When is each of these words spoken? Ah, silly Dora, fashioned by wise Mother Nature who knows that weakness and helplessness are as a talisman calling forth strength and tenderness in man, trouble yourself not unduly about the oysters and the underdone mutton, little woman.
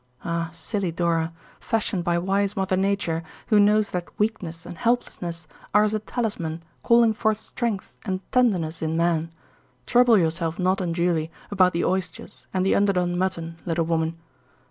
Ah, 0.25 0.49
silly 0.51 0.91
Dora, 0.91 1.31
fashioned 1.59 2.03
by 2.03 2.17
wise 2.17 2.55
Mother 2.57 2.75
Nature 2.75 3.21
who 3.49 3.59
knows 3.59 3.91
that 3.91 4.17
weakness 4.17 4.65
and 4.65 4.75
helplessness 4.75 5.45
are 5.75 5.83
as 5.83 5.93
a 5.93 5.99
talisman 5.99 6.63
calling 6.81 7.13
forth 7.13 7.37
strength 7.37 7.95
and 8.03 8.19
tenderness 8.31 8.81
in 8.81 8.97
man, 8.97 9.29
trouble 9.85 10.17
yourself 10.17 10.57
not 10.57 10.81
unduly 10.81 11.29
about 11.51 11.71
the 11.73 11.85
oysters 11.85 12.47
and 12.51 12.65
the 12.65 12.73
underdone 12.73 13.15
mutton, 13.15 13.59
little 13.63 13.85
woman. 13.85 14.17